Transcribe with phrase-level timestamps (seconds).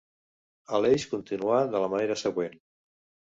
[0.77, 2.57] Aleix continuà de la manera següent.